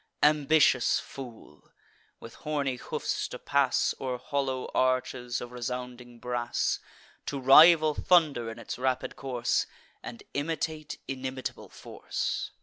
Ambitious 0.23 0.99
fool! 0.99 1.71
with 2.19 2.33
horny 2.41 2.77
hoofs 2.77 3.27
to 3.27 3.37
pass 3.37 3.93
O'er 4.01 4.17
hollow 4.17 4.65
arches 4.73 5.39
of 5.39 5.51
resounding 5.51 6.17
brass, 6.17 6.79
To 7.27 7.37
rival 7.39 7.93
thunder 7.93 8.49
in 8.49 8.57
its 8.57 8.79
rapid 8.79 9.15
course, 9.15 9.67
And 10.01 10.23
imitate 10.33 10.97
inimitable 11.07 11.69
force! 11.69 12.49